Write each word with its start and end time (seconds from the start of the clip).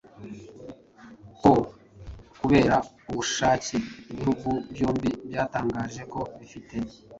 ko 1.39 1.51
kubera 2.39 2.75
ubushake 3.09 3.75
ibihugu 4.11 4.49
byombi 4.73 5.09
byatangaje 5.29 6.01
ko 6.13 6.19
bifite 6.39 6.75